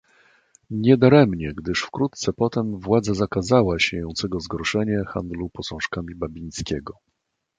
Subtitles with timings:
[0.69, 6.93] "Nie daremnie, gdyż wkrótce potem władza zakazała siejącego zgorszenie handlu posążkami Babińskiego."